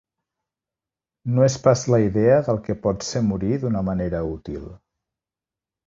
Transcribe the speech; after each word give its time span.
No 1.35 1.45
és 1.49 1.57
pas 1.67 1.83
la 1.95 2.01
idea 2.07 2.41
del 2.49 2.63
que 2.65 2.79
pot 2.89 3.07
ser 3.11 3.25
morir 3.29 3.63
d'una 3.67 3.87
manera 3.93 4.27
útil. 4.35 4.69